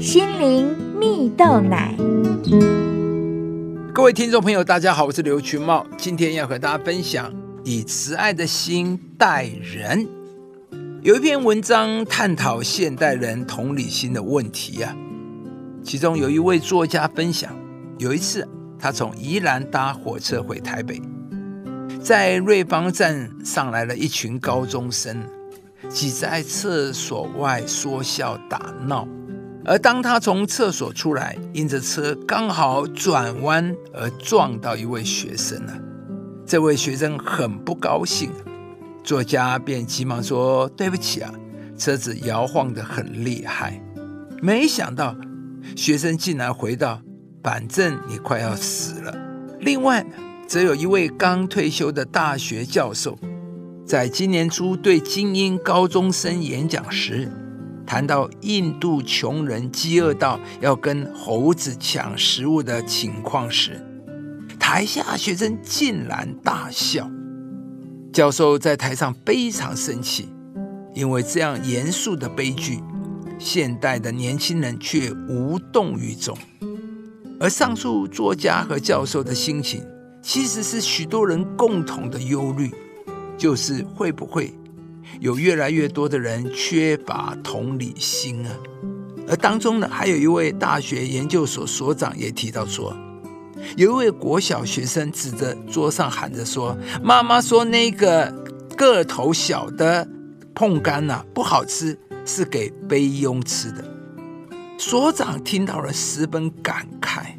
[0.00, 1.94] 心灵蜜豆奶。
[3.92, 7.30] 各位听众朋友，大家好，我是刘群茂，今天要和大家分享
[7.64, 10.08] 以慈爱的心待人。
[11.02, 14.96] 有一篇文章探讨现代人同理心的问题啊，
[15.84, 17.54] 其中有一位作家分享，
[17.98, 18.48] 有一次
[18.78, 20.98] 他从宜兰搭火车回台北，
[22.02, 25.22] 在瑞芳站上来了一群高中生，
[25.90, 29.06] 挤在厕所外说笑打闹。
[29.70, 35.72] 而当他从厕所出来，因着车刚好转弯而撞到一位学生了，
[36.44, 38.32] 这位学生很不高兴，
[39.04, 41.32] 作家便急忙说：“对不起啊，
[41.78, 43.80] 车子摇晃得很厉害。”
[44.42, 45.14] 没想到
[45.76, 47.00] 学生竟然回道
[47.40, 49.16] ：“反正你快要死了。”
[49.60, 50.04] 另外，
[50.48, 53.16] 则有一位刚退休的大学教授，
[53.86, 57.30] 在今年初对精英高中生演讲时。
[57.90, 63.84] 谈到印度穷人饥饿到要跟猴子抢食物的情况时，
[64.60, 67.10] 台下学生竟然大笑。
[68.12, 70.28] 教授在台上非常生气，
[70.94, 72.78] 因为这样严肃的悲剧，
[73.40, 76.38] 现代的年轻人却无动于衷。
[77.40, 79.84] 而上述作家和教授的心情，
[80.22, 82.70] 其实是许多人共同的忧虑，
[83.36, 84.54] 就是会不会。
[85.18, 88.56] 有越来越多的人缺乏同理心啊，
[89.28, 92.96] 而当中呢，还有一位大学研究所所长也提到说，
[93.76, 98.32] 有一位国小学生指着桌上喊着说：“妈妈说那个
[98.76, 100.08] 个头小的
[100.54, 103.84] 碰干呐不好吃，是给杯庸吃的。”
[104.78, 107.34] 所长听到了十分感慨，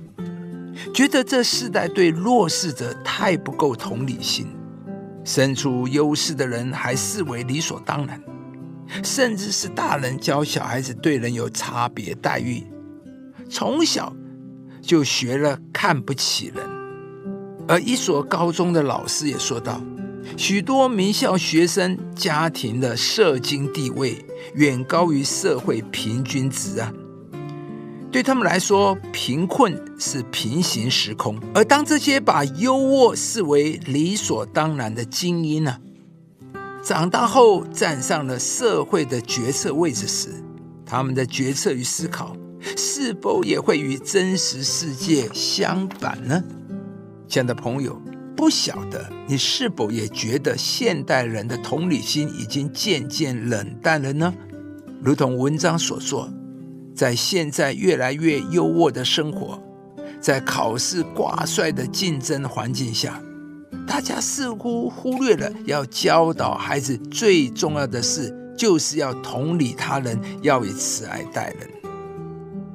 [0.94, 4.46] 觉得这世代对弱势者太不够同理心。
[5.24, 8.22] 身处优势的人还视为理所当然，
[9.04, 12.64] 甚至是大人教小孩子对人有差别待遇，
[13.50, 14.16] 从小
[14.82, 16.66] 就学了看不起人。
[17.68, 19.80] 而一所高中的老师也说道：
[20.36, 26.92] 许多名校学生家庭的社经地位远高于社会平均值啊。
[28.12, 35.78] 对他们来说，贫困是平行时空；而当这些把优渥视为理所当然的精英呢，
[36.84, 40.44] 长大后站上了社会的决策位置时，
[40.86, 42.36] 他们的决策与思考
[42.76, 46.44] 是否也会与真实世界相反呢？
[47.30, 47.98] 亲爱的朋友，
[48.36, 54.34] 不晓得你是否也觉得现代人的同理心已经渐渐冷淡了呢？
[55.02, 56.30] 如同文章所说。
[56.94, 59.62] 在现在越来越优渥的生活，
[60.20, 63.22] 在考试挂帅的竞争环境下，
[63.88, 71.70] 大家似乎忽略了要教导孩子最重要的事，就是要同理他人，要以慈爱待人。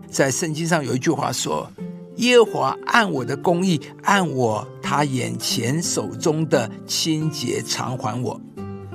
[0.09, 1.71] 在圣经上有一句话说
[2.17, 8.41] ：“耶和华按我的公义，按我他眼前手中的清洁偿还我。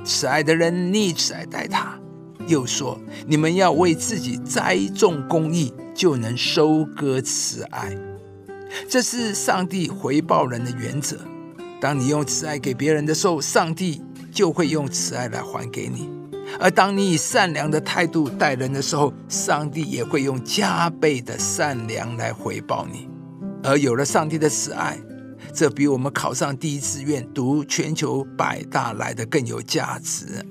[0.04, 1.96] 慈爱的人逆慈爱待他。”
[2.48, 7.96] 又说：“你们要为自己栽种公义，就能收割慈爱。
[8.88, 11.18] 这是上帝回报人的原则。
[11.80, 14.00] 当你用慈爱给别人的时候，上帝
[14.32, 16.08] 就会用慈爱来还给你；
[16.58, 23.08] 而当你以善良的态度待人的时候，上帝也会用加倍的善良来回报你。
[23.62, 24.98] 而有了上帝的慈爱，
[25.52, 30.44] 这比我们考上第一志愿、读全球百大来的更有价值。”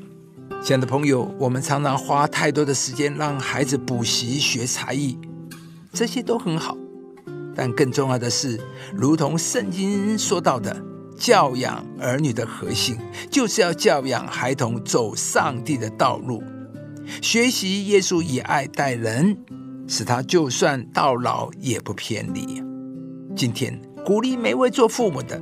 [0.63, 5.17] 亲爱的朋友，我们常常花太多的时间让孩子补习学才艺，
[5.91, 6.77] 这些都很好。
[7.55, 8.59] 但更重要的是，
[8.93, 10.79] 如同圣经说到的，
[11.17, 12.97] 教养儿女的核心
[13.29, 16.43] 就是要教养孩童走上帝的道路，
[17.21, 19.37] 学习耶稣以爱待人，
[19.87, 22.63] 使他就算到老也不偏离。
[23.35, 25.41] 今天鼓励每位做父母的。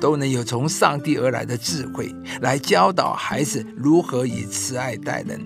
[0.00, 5.40] 都能有从上帝而来的智慧来教导孩子如何以慈爱待人，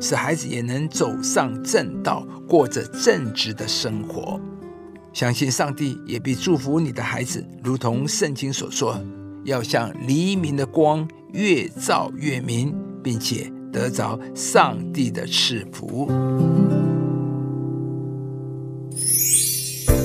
[0.00, 4.40] 使孩子也能走上正道，过着正直的生活。
[5.12, 9.00] 相信上帝也必祝福你的孩子，如同圣经所说，
[9.44, 12.72] 要像黎明的光，越照越明，
[13.02, 16.08] 并且得着上帝的赐福。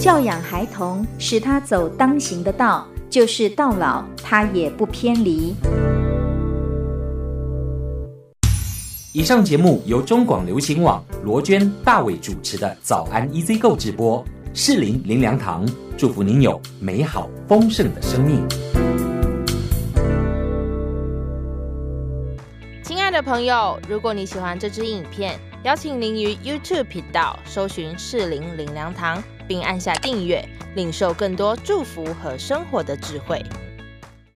[0.01, 2.87] 教养孩童，使他走当行的道。
[3.15, 5.55] 就是到老，他也不偏离。
[9.13, 14.21] 以上节目由中广流行网罗娟、大伟主持的《早安 EZ 购》直播，
[14.53, 15.65] 适林林良堂
[15.95, 18.45] 祝福您有美好丰盛的生命。
[22.83, 33.43] 亲爱的朋友，如果你喜欢这支影片，邀请您于 YouTube 频道搜寻“适林林良堂”，并按下订阅，领受更多祝福和生活的智慧。